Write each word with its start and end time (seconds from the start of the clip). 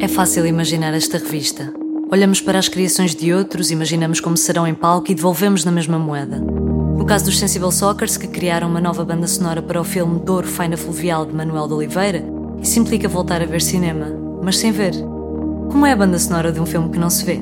É 0.00 0.06
fácil 0.06 0.46
imaginar 0.46 0.94
esta 0.94 1.18
revista. 1.18 1.72
Olhamos 2.08 2.40
para 2.40 2.56
as 2.56 2.68
criações 2.68 3.16
de 3.16 3.34
outros, 3.34 3.72
imaginamos 3.72 4.20
como 4.20 4.36
serão 4.36 4.64
em 4.64 4.72
palco 4.72 5.10
e 5.10 5.14
devolvemos 5.14 5.64
na 5.64 5.72
mesma 5.72 5.98
moeda. 5.98 6.38
No 6.38 7.04
caso 7.04 7.24
dos 7.24 7.36
Sensible 7.36 7.72
Soccers, 7.72 8.16
que 8.16 8.28
criaram 8.28 8.68
uma 8.68 8.80
nova 8.80 9.04
banda 9.04 9.26
sonora 9.26 9.60
para 9.60 9.80
o 9.80 9.84
filme 9.84 10.20
Douro 10.20 10.46
Faina 10.46 10.76
Fluvial 10.76 11.26
de 11.26 11.34
Manuel 11.34 11.66
de 11.66 11.74
Oliveira, 11.74 12.24
isso 12.62 12.78
implica 12.78 13.08
voltar 13.08 13.42
a 13.42 13.46
ver 13.46 13.60
cinema, 13.60 14.06
mas 14.40 14.58
sem 14.58 14.70
ver. 14.70 14.92
Como 15.68 15.84
é 15.84 15.90
a 15.90 15.96
banda 15.96 16.18
sonora 16.18 16.52
de 16.52 16.60
um 16.60 16.66
filme 16.66 16.90
que 16.90 16.98
não 16.98 17.10
se 17.10 17.24
vê? 17.24 17.40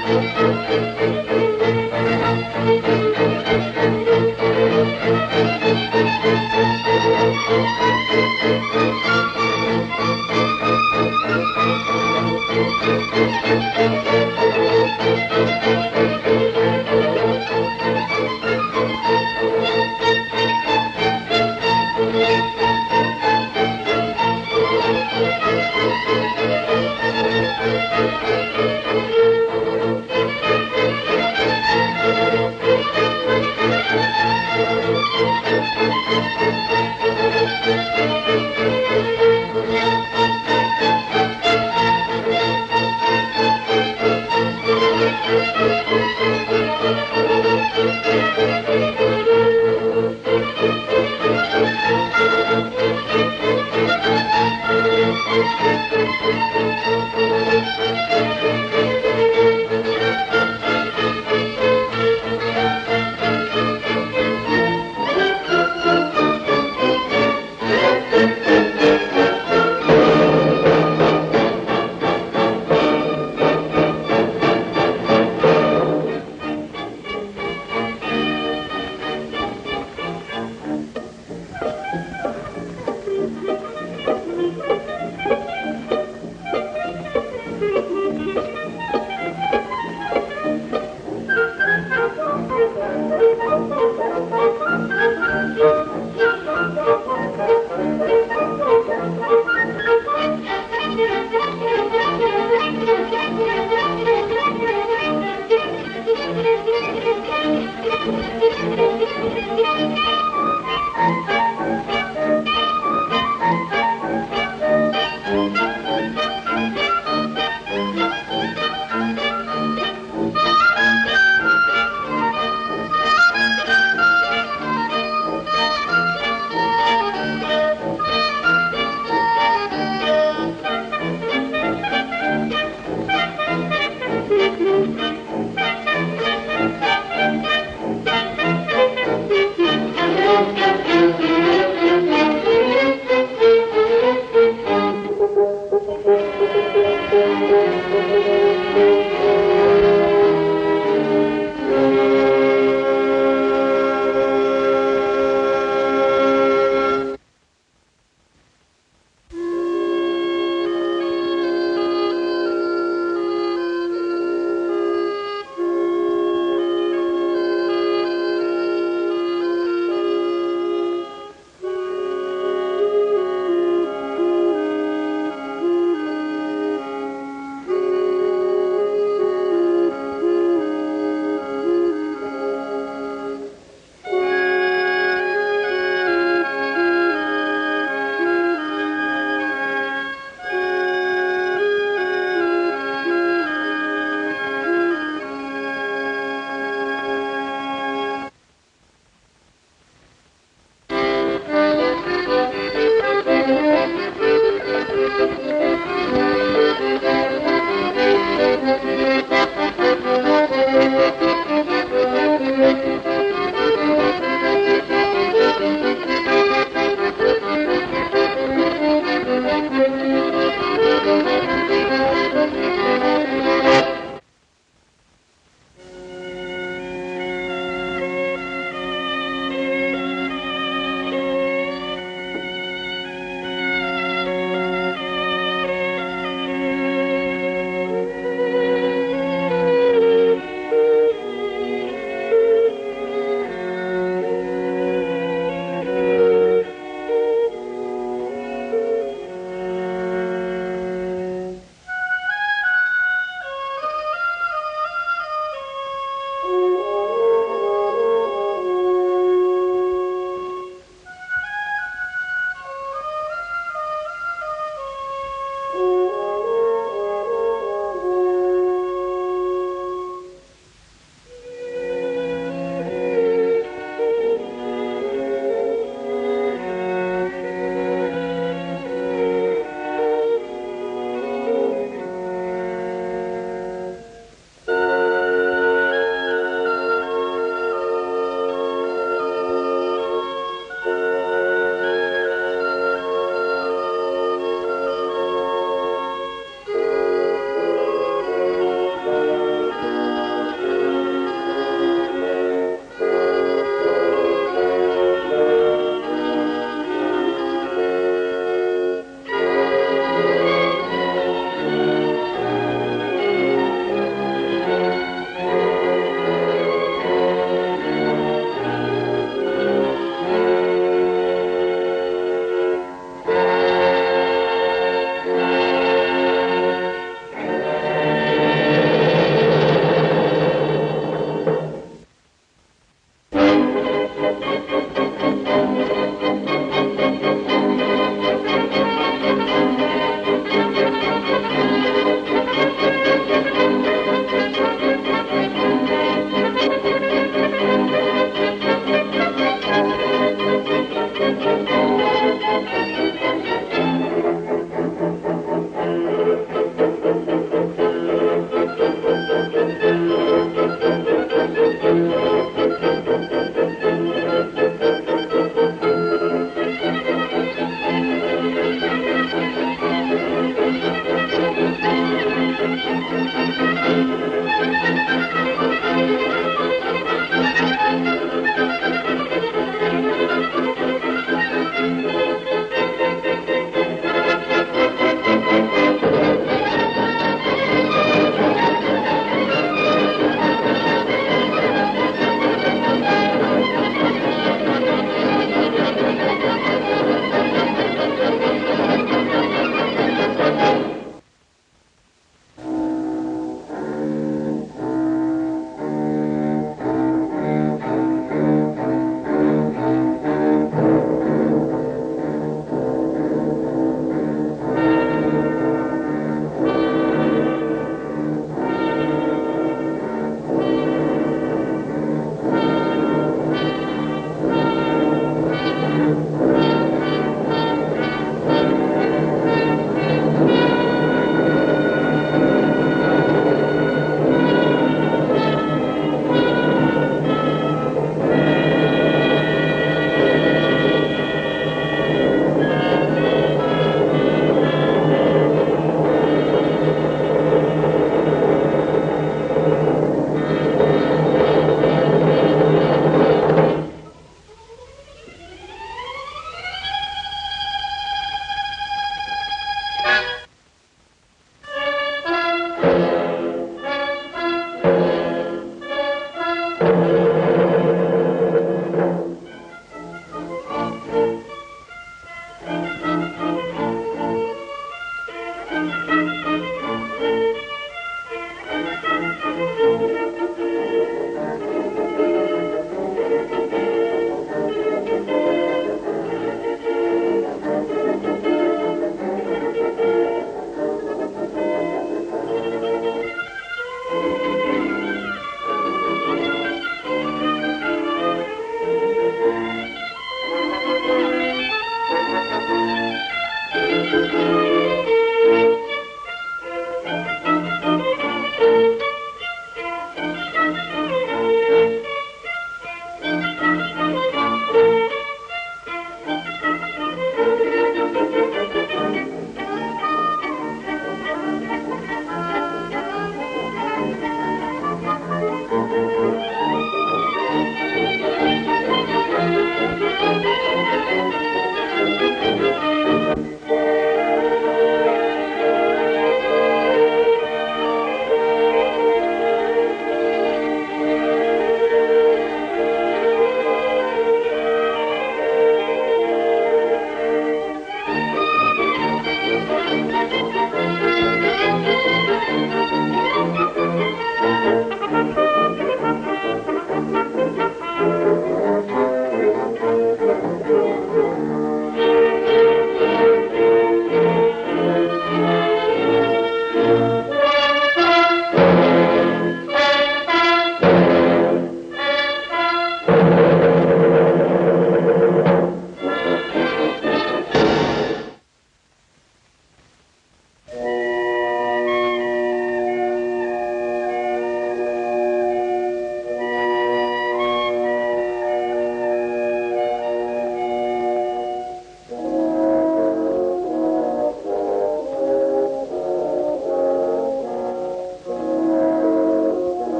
Música 0.00 0.89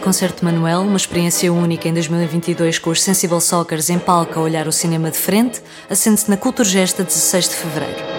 Cineconcerto 0.00 0.46
Manuel, 0.46 0.80
uma 0.80 0.96
experiência 0.96 1.52
única 1.52 1.86
em 1.86 1.92
2022 1.92 2.78
com 2.78 2.88
os 2.88 3.02
Sensible 3.02 3.38
Soccers 3.38 3.90
em 3.90 3.98
palco 3.98 4.38
a 4.38 4.42
olhar 4.42 4.66
o 4.66 4.72
cinema 4.72 5.10
de 5.10 5.18
frente, 5.18 5.60
assente-se 5.90 6.30
na 6.30 6.38
Culturgesta 6.38 7.04
16 7.04 7.50
de 7.50 7.54
Fevereiro. 7.56 8.09